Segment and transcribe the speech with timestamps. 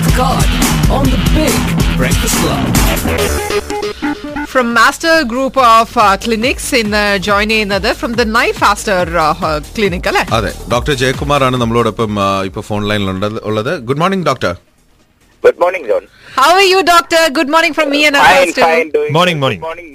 [0.00, 0.48] the card
[0.90, 1.56] on the Big
[1.96, 2.64] Breakfast Club.
[4.50, 5.92] From master group of
[6.24, 9.10] clinics ഇന്ന് join ചെയ്യുന്നത് from the നൈ faster
[9.76, 10.24] clinic അല്ലെ?
[10.38, 10.50] അതെ.
[10.72, 13.08] Doctor Jayakumar ആണ് നമ്മളോടൊപ്പം ആ, ഇപ്പൊ ഫോൺ ലൈനിൽ
[13.50, 13.72] ഉള്ളത്.
[13.88, 14.52] Good morning doctor
[15.44, 17.20] good morning John how are you, Doctor?
[17.30, 18.16] Good morning from me and
[18.58, 19.60] fine doing Morning, morning.
[19.60, 19.88] Morning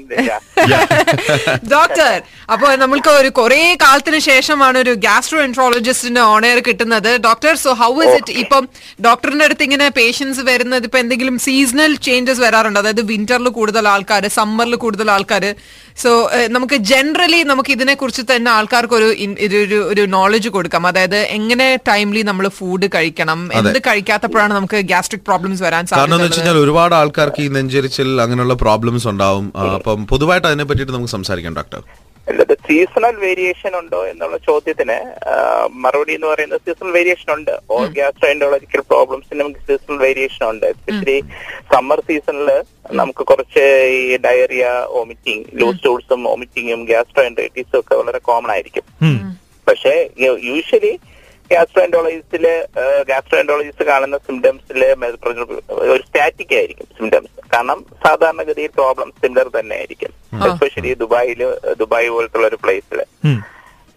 [1.72, 2.10] doctor
[2.54, 8.18] അപ്പൊ നമ്മൾക്ക് ഒരു കുറെ കാലത്തിന് ശേഷമാണ് ഒരു ഗ്യാസ്ട്രോ എൻട്രോളജിസ്റ്റിന് ഓണയർ കിട്ടുന്നത് doctor so how is
[8.20, 8.64] it ഇപ്പം
[9.06, 12.80] ഡോക്ടറിന്റെ അടുത്ത് ഇങ്ങനെ പേഷ്യൻസ് വരുന്നത് ഇപ്പൊ എന്തെങ്കിലും സീസണൽ ചേഞ്ചസ് വരാറുണ്ട്?
[12.82, 15.46] അതായത് വിന്ററിൽ കൂടുതൽ ആൾക്കാർ സമ്മറിൽ കൂടുതൽ ആൾക്കാർ
[15.98, 16.12] സോ
[16.56, 19.10] നമുക്ക് ജനറലി നമുക്ക് ഇതിനെ കുറിച്ച് തന്നെ ആൾക്കാർക്ക് ഒരു
[19.58, 20.86] ഒരു- ഒരു നോളജ് കൊടുക്കാം.
[20.90, 23.42] അതായത് എങ്ങനെ ടൈംലി നമ്മൾ ഫുഡ് കഴിക്കണം?
[23.60, 28.54] എന്ത് കഴിക്കാത്തപ്പോഴാണ് നമുക്ക് ഗ്യാസ്ട്രിക് പ്രോബ്ലംസ് വരാൻ കാരണം എന്ന് വെച്ച് കഴിഞ്ഞാൽ ഒരുപാട് ആൾക്കാർക്ക് ഈ നെഞ്ചരിച്ചിൽ അങ്ങനെയുള്ള
[28.62, 29.46] പ്രോബ്ലംസ് ഉണ്ടാവും.
[29.78, 31.82] അപ്പം പൊതുവായിട്ട് അതിനെ പറ്റിട്ട് നമുക്ക് സംസാരിക്കാം ഡോക്ടർ
[32.68, 34.96] സീസണൽ വേരിയേഷൻ ഉണ്ടോ എന്നുള്ള ചോദ്യത്തിന്
[35.84, 37.52] മറുപടി എന്ന് പറയുന്നത് സീസണൽ വേരിയേഷൻ ഉണ്ട്.
[37.74, 40.66] ഓൾ ഗ്യാസ്ട്രോൻഡോളജിക്കൽ പ്രോബ്ലംസിന് നമുക്ക് സീസണൽ വേരിയേഷൻ ഉണ്ട്.
[40.74, 41.18] എസ്പെഷ്യലി
[41.74, 42.50] സമ്മർ സീസണിൽ
[43.00, 43.66] നമുക്ക് കുറച്ച്
[43.98, 48.86] ഈ ഡയറിയ വോമിറ്റിംഗ് ലൂസ് ടൂൾസും വോമിറ്റിങ്ങും ഗ്യാസ്ട്രോൻഡൈറ്റീസും ഒക്കെ വളരെ കോമൺ ആയിരിക്കും.
[49.68, 49.94] പക്ഷേ
[50.52, 50.94] യൂഷ്വലി
[51.52, 52.46] ഗ്യാസ്ട്രോൻഡോളജിസ്റ്റിൽ
[53.02, 54.82] ഗ്യാസ്ട്രോൻഡോളജിസ്റ്റ് കാണുന്ന സിംറ്റംസിൽ
[55.88, 60.14] ഒരു സ്റ്റാറ്റിക് ആയിരിക്കും സിംറ്റംസ് കാരണം സാധാരണഗതിയിൽ പ്രോബ്ലം സിമിലർ തന്നെ ആയിരിക്കും
[60.48, 61.42] എസ്പെഷ്യലി ദുബായിൽ
[61.78, 63.02] ദുബായ് പോലത്തുള്ള ഒരു പ്ലേസിൽ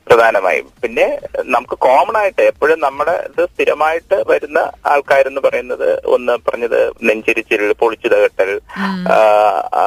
[0.08, 0.66] പ്രധാനമായും.
[0.82, 1.06] പിന്നെ
[1.54, 8.50] നമുക്ക് കോമൺ ആയിട്ട് എപ്പോഴും നമ്മുടെ ഇത് സ്ഥിരമായിട്ട് വരുന്ന ആൾക്കാരെന്ന് പറയുന്നത് ഒന്ന് പറഞ്ഞത് നെഞ്ചിരിച്ചിൽ പൊളിച്ചു തകട്ടൽ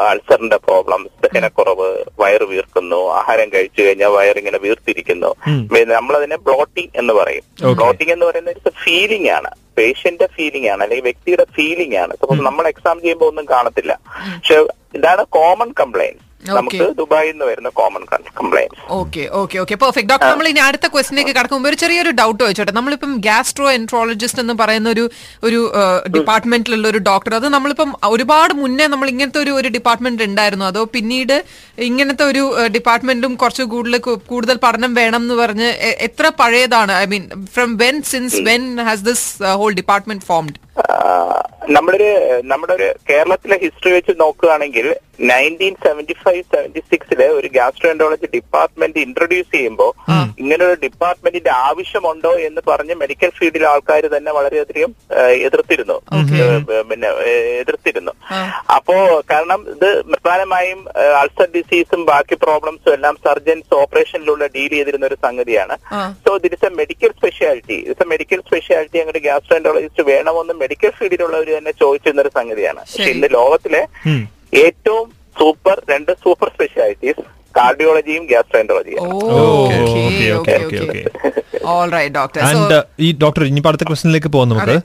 [0.09, 5.31] അൾസറിന്റെ പ്രോബ്ലംസ് ദഹനക്കുറവ് വയറ് വീർക്കുന്നു ആഹാരം കഴിച്ചു കഴിഞ്ഞാൽ വയറിങ്ങനെ വീർത്തിരിക്കുന്നു.
[5.73, 7.45] പിന്നെ നമ്മളതിനെ ബ്ലോട്ടിംഗ് എന്ന് പറയും.
[7.75, 9.51] ബ്ലോട്ടിംഗ് എന്ന് പറയുന്ന ഒരു ഫീലിംഗ് ആണ്.
[9.77, 12.13] പേഷ്യന്റെ ഫീലിംഗ് ആണ് അല്ലെങ്കിൽ വ്യക്തിയുടെ ഫീലിംഗ് ആണ്.
[12.21, 13.93] സപ്പോസ് നമ്മൾ എക്സാം ചെയ്യുമ്പോൾ ഒന്നും കാണത്തില്ല.
[14.35, 14.57] പക്ഷെ
[14.97, 18.03] ഇതാണ് കോമൺ കംപ്ലൈന്റ് നമുക്ക് ദുബായിൽ നിന്ന് വരുന്ന common
[18.39, 22.73] complaints okay okay okay perfect doctor നമ്മൾ ഇനി അടുത്ത ക്വസ്റ്റിനേക്ക് കടക്കുമ്പോൾ ഒരു ചെറിയൊരു ഡൗട്ട് ചോദിച്ചോട്ടെ.
[22.79, 25.03] നമ്മളിപ്പം ഗ്യാസ്ട്രോ എൻട്രോളജിസ്റ്റ് എന്ന് പറയുന്ന ഒരു
[25.47, 25.59] ഒരു
[26.15, 30.65] ഡിപ്പാർട്ട്മെന്റിലുള്ള ഒരു ഡോക്ടർ അത് നമ്മളിപ്പം ഒരുപാട് മുന്നേ നമ്മൾ ഇങ്ങനത്തെ ഒരു ഒരു ഡിപ്പാർട്ട്മെന്റ് ഉണ്ടായിരുന്നു.
[30.71, 31.35] അതോ പിന്നീട്
[31.89, 32.43] ഇങ്ങനത്തെ ഒരു
[32.77, 34.01] ഡിപ്പാർട്ട്മെന്റും കുറച്ച് കൂടുതൽ
[34.31, 35.69] കൂടുതൽ പഠനം വേണം എന്ന് പറഞ്ഞ്
[36.07, 36.93] എത്ര പഴയതാണ്?
[37.03, 37.23] I mean
[37.55, 39.27] from when since when has this
[39.61, 40.57] whole department formed
[41.75, 42.09] നമ്മളൊരു
[42.51, 44.87] നമ്മുടെ ഒരു കേരളത്തിലെ ഹിസ്റ്ററി വെച്ച് നോക്കുകയാണെങ്കിൽ
[45.29, 49.91] നയന്റീൻ സെവന്റി ഫൈവ് സെവന്റി സിക്സിൽ ഒരു ഗ്യാസ്ട്രോഎൻട്രോളജി ഡിപ്പാർട്ട്മെന്റ് ഇൻട്രൊഡ്യൂസ് ചെയ്യുമ്പോൾ
[50.41, 54.91] ഇങ്ങനെ ഒരു ഡിപ്പാർട്ട്മെന്റിന്റെ ആവശ്യമുണ്ടോ എന്ന് പറഞ്ഞ് മെഡിക്കൽ ഫീൽഡിലെ ആൾക്കാർ തന്നെ വളരെയധികം
[55.47, 55.97] എതിർത്തിരുന്നു.
[56.89, 57.09] പിന്നെ
[57.61, 58.13] എതിർത്തിരുന്നു.
[58.77, 58.95] അപ്പോ
[59.31, 60.79] കാരണം ഇത് പ്രധാനമായും
[61.21, 65.77] അൾസർ ഡിസീസും ബാക്കി പ്രോബ്ലംസും എല്ലാം സർജൻസ് ഓപ്പറേഷനിലൂടെ ഡീൽ ചെയ്തിരുന്ന ഒരു സംഗതിയാണ്
[66.27, 71.71] so did a medical speciality it's a medical speciality അങ്ങനെ ഗ്യാസ്ട്രോൻഡോളജിസ്റ്റ് വേണമെന്ന് മെഡിക്കൽ ഫീൽഡിലുള്ളവർ തന്നെ
[71.71, 72.81] ചോദിച്ചിരുന്ന ഒരു സംഗതിയാണ്.
[72.93, 73.81] പക്ഷെ ഇന്ന് ലോകത്തിലെ
[74.53, 75.05] ഏറ്റവും
[75.37, 77.21] സൂപ്പർ രണ്ട് സൂപ്പർ സ്പെഷ്യാലിറ്റീസ്
[77.55, 78.23] കാർഡിയോളജിയും
[78.55, 78.73] ആൻഡ്
[82.99, 84.75] ഈ ഡോക്ടർ ഇനി അടുത്ത ക്വസ്റ്റിനിലേക്ക് പോകാം നമുക്ക്.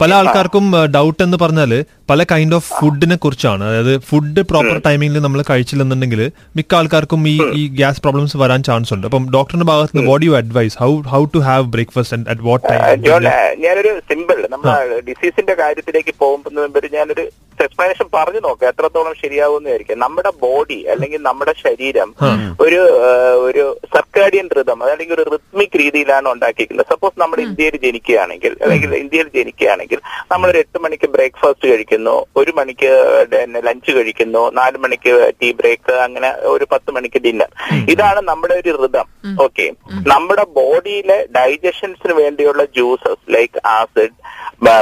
[0.00, 0.64] പല ആൾക്കാർക്കും
[0.96, 1.72] ഡൗട്ട് എന്ന് പറഞ്ഞാൽ
[2.10, 3.62] പല കൈൻഡ് ഓഫ് ഫുഡിനെ കുറിച്ചാണ്.
[3.68, 6.20] അതായത് ഫുഡ് പ്രോപ്പർ ടൈമിംഗിൽ നമ്മൾ കഴിച്ചില്ലെന്നുണ്ടെങ്കിൽ
[6.58, 9.06] മിക്ക ആൾക്കാർക്കും ഈ ഈ ഗ്യാസ് പ്രോബ്ലംസ് വരാൻ ചാൻസ് ഉണ്ട്.
[9.08, 12.64] അപ്പം ഡോക്ടറിന്റെ ഭാഗത്ത് നിന്ന് what you advise how how to have breakfast and at what
[12.68, 13.02] time
[13.64, 14.70] ഞാനൊരു സിമ്പിൾ നമ്മൾ
[15.08, 17.26] ഡിസീസിന്റെ കാര്യത്തിലേക്ക് പോകുമ്പോൾ മുമ്പ് ഞാനൊരു
[17.64, 18.70] എക്സ്പ്ലനേഷൻ പറഞ്ഞു നോക്കാം.
[18.72, 19.98] എത്രത്തോളം ശരിയാവുമെന്ന് വിചാരിക്കാം.
[20.06, 22.08] നമ്മുടെ ബോഡി അല്ലെങ്കിൽ നമ്മുടെ ശരീരം
[22.64, 22.80] ഒരു
[23.48, 26.90] ഒരു സർക്കാഡിയൻ ഋതം അതല്ലെങ്കിൽ ഒരു റിത്മിക് രീതിയിലാണ് ഉണ്ടാക്കിയിരിക്കുന്നത്.
[26.92, 29.54] സപ്പോസ് നമ്മൾ ഇന്ത്യയിൽ ജനിക്കുകയാണെങ്കിൽ അല്ലെങ്കിൽ ഇന്ത്യയിൽ ജനിക്കുകയാണെങ്കിൽ
[30.32, 32.90] നമ്മൾ ഒരു എട്ട് മണിക്ക് ബ്രേക്ക്ഫാസ്റ്റ് കഴിക്കുന്നു ഒരു മണിക്ക്
[33.64, 37.50] ലഞ്ച് കഴിക്കുന്നു നാല് മണിക്ക് ടീ ബ്രേക്ക് അങ്ങനെ ഒരു പത്ത് മണിക്ക് ഡിന്നർ
[37.84, 39.08] ഇതാണ് നമ്മുടെ ഒരു ഋതം
[39.40, 39.66] ഓക്കെ
[40.06, 44.16] നമ്മുടെ ബോഡിയിലെ ഡൈജഷൻസിന് വേണ്ടിയുള്ള ജ്യൂസസ് ലൈക്ക് ആസിഡ്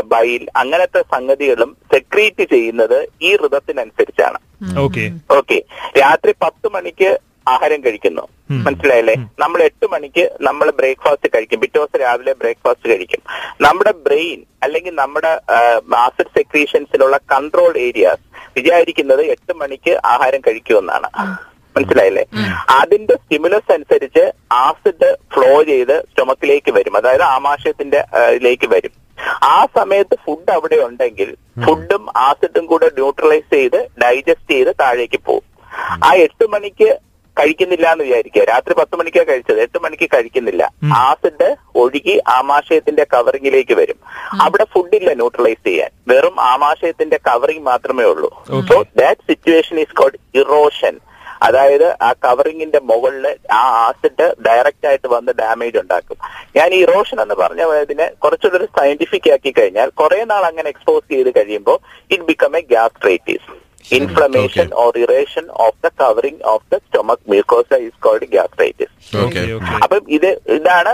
[0.09, 4.41] ബൈൽ അങ്ങനത്തെ സംഗതികളും സെക്രീറ്റ് ചെയ്യുന്നത് ഈ ഋതത്തിനനുസരിച്ചാണ്
[4.79, 5.65] ഓക്കെ ഓക്കെ
[5.97, 7.11] രാത്രി പത്ത് മണിക്ക്
[7.53, 8.25] ആഹാരം കഴിക്കുന്നു.
[8.67, 9.15] മനസ്സിലായല്ലേ?
[9.39, 11.61] നമ്മൾ എട്ട് മണിക്ക് നമ്മൾ ബ്രേക്ക്ഫാസ്റ്റ് കഴിക്കും.
[11.61, 13.23] പിറ്റേ ദിവസം രാവിലെ ബ്രേക്ക്ഫാസ്റ്റ് കഴിക്കും.
[13.61, 15.33] നമ്മുടെ ബ്രെയിൻ അല്ലെങ്കിൽ നമ്മുടെ
[16.05, 18.25] ആസിഡ് സെക്രീഷൻസിലുള്ള കൺട്രോൾ ഏരിയാസ്
[18.57, 21.09] വിചാരിക്കുന്നത് എട്ട് മണിക്ക് ആഹാരം കഴിക്കുമെന്നാണ്
[21.77, 22.25] മനസ്സിലായില്ലേ?
[22.81, 26.97] അതിന്റെ സ്റ്റിമുലസ് അനുസരിച്ച് ആസിഡ് ഫ്ലോ ചെയ്ത് സ്റ്റൊമക്കിലേക്ക് വരും.
[26.97, 28.01] അതായത് ആമാശയത്തിന്റെ
[28.35, 28.93] ഇതിലേക്ക് വരും.
[29.45, 31.31] ആ സമയത്ത് ഫുഡ് അവിടെ ഉണ്ടെങ്കിൽ
[31.65, 35.45] ഫുഡും ആസിഡും കൂടെ ന്യൂട്രലൈസ് ചെയ്ത് ഡൈജസ്റ്റ് ചെയ്ത് താഴേക്ക് പോകും
[36.05, 36.89] ആ എട്ട് മണിക്ക്
[37.39, 38.45] കഴിക്കുന്നില്ല എന്ന് വിചാരിക്കുക.
[38.45, 39.61] രാത്രി പത്ത് മണിക്കാണ് കഴിച്ചത്.
[39.61, 40.71] എട്ട് മണിക്ക് കഴിക്കുന്നില്ല.
[40.95, 43.99] ആസിഡ് ഒഴുകി ആമാശയത്തിന്റെ കവറിങ്ങിലേക്ക് വരും.
[44.43, 45.91] അവിടെ ഫുഡില്ല ന്യൂട്രലൈസ് ചെയ്യാൻ.
[46.09, 48.31] വെറും ആമാശയത്തിന്റെ കവറിങ് മാത്രമേ ഉള്ളൂ.
[48.69, 50.99] So that situation is called erosion
[51.43, 56.17] അതായത് ആ കവറിങ്ങിന്റെ മുകളിൽ ആ ആസിഡ് ഡയറക്റ്റ് ആയിട്ട് വന്ന് ഡാമേജ് ഉണ്ടാക്കും.
[56.57, 61.13] ഞാൻ ഈ ഇറോഷൻ എന്ന് പറഞ്ഞ ഇതിനെ കുറച്ചുകൂടെ ഒരു സയന്റിഫിക് ആക്കി കഴിഞ്ഞാൽ കുറെ നാൾ അങ്ങനെ എക്സ്പോസ്
[61.13, 61.79] ചെയ്ത് കഴിയുമ്പോൾ
[62.11, 64.81] it become a gastritis inflammation Okay.
[64.83, 68.91] or erosion of the covering of the stomach mucosa is called gastritis.
[69.85, 70.93] അപ്പം ഇത് ഇതാണ്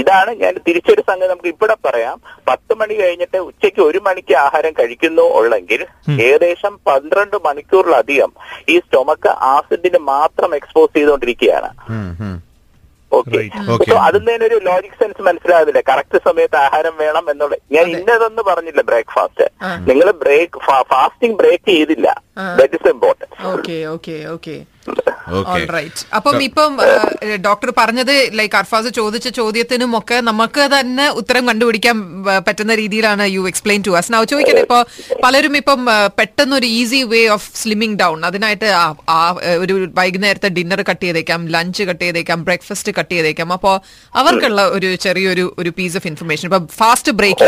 [0.00, 2.16] ഇതാണ് ഞാൻ തിരിച്ചൊരു സംഗതി നമുക്ക് ഇവിടെ പറയാം.
[2.48, 5.82] പത്ത് മണി കഴിഞ്ഞിട്ട് ഉച്ചയ്ക്ക് ഒരു മണിക്ക് ആഹാരം കഴിക്കുന്നു ഉള്ളെങ്കിൽ
[6.26, 8.32] ഏകദേശം പന്ത്രണ്ട് മണിക്കൂറിലധികം
[8.72, 11.70] ഈ സ്റ്റൊമക്ക് ആസിഡിന് മാത്രം എക്സ്പോസ് ചെയ്തുകൊണ്ടിരിക്കുകയാണ്.
[13.12, 13.38] ഓക്കെ
[14.02, 19.46] അതിൽ നിന്ന് ഒരു ലോജിക് സെൻസ് മനസ്സിലാകുന്നില്ല കറക്റ്റ് സമയത്ത് ആഹാരം വേണം എന്നുള്ള ഞാൻ ഇന്നതൊന്നും പറഞ്ഞില്ല ബ്രേക്ക്ഫാസ്റ്റ്
[19.88, 20.58] നിങ്ങൾ ബ്രേക്ക്
[20.90, 22.08] ഫാസ്റ്റിംഗ് ബ്രേക്ക് ചെയ്തില്ല.
[22.58, 24.56] That is important okay okay okay
[25.72, 26.72] right അപ്പം ഇപ്പം
[27.40, 31.96] ഡോക്ടർ പറഞ്ഞത് ലൈക് അർഫാസ് ചോദിച്ച ചോദ്യത്തിനും ഒക്കെ നമുക്ക് തന്നെ ഉത്തരം കണ്ടുപിടിക്കാൻ
[32.38, 34.80] പറ്റുന്ന രീതിയിലാണ് you explain to us now ചോദിക്കട്ടെ ഇപ്പൊ
[35.24, 35.82] പലരും ഇപ്പം
[36.16, 38.70] പെട്ടെന്ന് ഒരു easy way of slimming down അതിനായിട്ട്
[39.58, 43.52] ഒരു വൈകുന്നേരത്തെ ഡിന്നർ കട്ട് ചെയ്തേക്കാം ലഞ്ച് കട്ട് ചെയ്തേക്കാം ബ്രേക്ക്ഫാസ്റ്റ് കട്ട് ചെയ്തേക്കാം.
[43.52, 43.72] അപ്പോ
[44.14, 47.44] അവർക്കുള്ള ഒരു ചെറിയൊരു ഒരു പീസ് ഓഫ് ഇൻഫർമേഷൻ ഇപ്പൊ fast break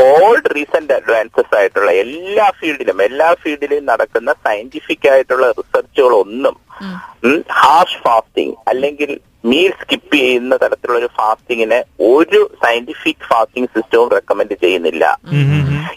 [0.00, 6.56] all recent advances ആയിട്ടുള്ള എല്ലാ ഫീൽഡിലും എല്ലാ ഫീൽഡിലും നടക്കുന്ന സയന്റിഫിക് ആയിട്ടുള്ള റിസർച്ചുകളൊന്നും
[7.60, 9.10] ഹാർഷ് ഫാസ്റ്റിംഗ് അല്ലെങ്കിൽ
[9.44, 11.78] മീൽ സ്കിപ്പ് ചെയ്യുന്ന തരത്തിലുള്ള ഒരു ഫാസ്റ്റിങ്ങിന്
[12.10, 15.04] ഒരു സയന്റിഫിക് ഫാസ്റ്റിംഗ് സിസ്റ്റവും റെക്കമെൻഡ് ചെയ്യുന്നില്ല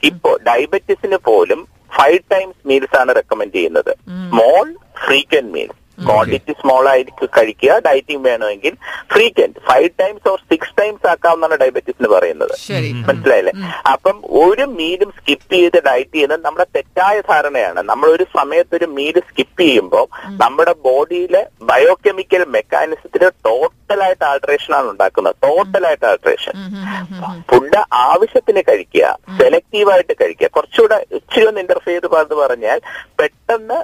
[0.09, 3.91] ഇപ്പോ ഡയബറ്റീസിന് പോലും ഫൈവ് ടൈംസ് മീൽസ് ആണ് റെക്കമെൻഡ് ചെയ്യുന്നത്.
[4.29, 4.65] Small
[5.03, 7.77] frequent meals quantity small ആയിരിക്കും കഴിക്കുക.
[7.85, 8.73] ഡയറ്റിംഗ് വേണമെങ്കിൽ
[9.13, 12.53] frequent five times or six times ആക്കാവുന്നതാണ് ഡയബറ്റീസിന് പറയുന്നത്.
[13.07, 13.53] മനസ്സിലായില്ലേ?
[13.91, 17.81] അപ്പം ഒരു മീലും സ്കിപ്പ് ചെയ്ത് ഡയറ്റ് ചെയ്യുന്നത് നമ്മുടെ തെറ്റായ ധാരണയാണ്.
[17.91, 20.05] നമ്മൾ ഒരു സമയത്ത് ഒരു മീൽ സ്കിപ്പ് ചെയ്യുമ്പോൾ
[20.43, 25.35] നമ്മുടെ ബോഡിയിലെ ബയോകെമിക്കൽ മെക്കാനിസത്തിന് ടോട്ടലായിട്ട് ആൾട്രേഷൻ ആണ് ഉണ്ടാക്കുന്നത്.
[25.45, 26.53] ടോട്ടലായിട്ട് ആൾട്രേഷൻ
[27.49, 29.17] ഫുഡ് ആവശ്യത്തിന് കഴിക്കുക.
[29.41, 30.47] സെലക്റ്റീവായിട്ട് കഴിക്കുക.
[30.47, 32.79] കുറച്ചുകൂടെ ഇച്ചിരി ഒന്ന് ഇന്റർഫിയർ ചെയ്ത് പറഞ്ഞു പറഞ്ഞാൽ
[33.19, 33.77] പെട്ടെന്ന്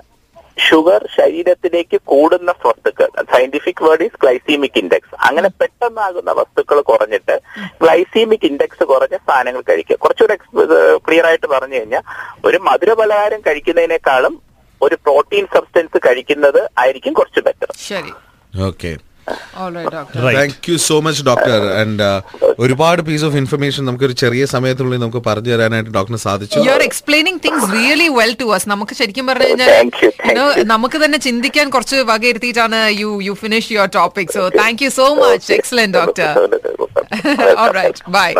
[0.66, 7.36] ഷുഗർ ശരീരത്തിലേക്ക് കൂടുന്ന വസ്തുക്കൾ scientific word is glycemic index അങ്ങനെ പെട്ടെന്നാകുന്ന വസ്തുക്കൾ കുറഞ്ഞിട്ട്
[7.84, 9.98] ഗ്ലൈസീമിക് ഇൻഡെക്സ് കുറഞ്ഞ സാധനങ്ങൾ കഴിക്കുക.
[10.04, 10.38] കുറച്ചുകൂടെ
[11.08, 12.04] ക്ലിയർ ആയിട്ട് പറഞ്ഞു കഴിഞ്ഞാൽ
[12.50, 14.36] ഒരു മധുര പലഹാരം കഴിക്കുന്നതിനേക്കാളും
[14.82, 18.14] ഒരു പ്രോട്ടീൻ സബ്സ്റ്റൻസ് കഴിക്കുന്നത് ആയിരിക്കും കുറച്ച് ബെറ്റർ ശരി.
[18.54, 18.92] Okay.
[20.28, 22.08] Thank you so much doctor and
[22.64, 26.60] ഒരുപാട് പീസ് ഓഫ് ഇൻഫർമേഷൻ നമുക്ക് ഒരു ചെറിയ സമയത്തിനുള്ളിൽ നമുക്ക് പറഞ്ഞു തരാനായിട്ട് ഡോക്ടറിന് സാധിച്ചു.
[26.60, 30.48] You are explaining things really well to us നമുക്ക് ശരിക്കും പറഞ്ഞു കഴിഞ്ഞാൽ thank you know,
[30.52, 30.66] you.
[30.74, 35.52] നമുക്ക് തന്നെ ചിന്തിക്കാൻ കുറച്ച് വകയിരുത്തിയിട്ടാണ് you you finish your topic so thank you so much
[35.60, 36.32] excellent doctor
[37.58, 38.34] all right bye.